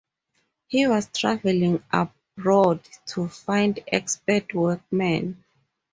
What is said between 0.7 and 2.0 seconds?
was travelling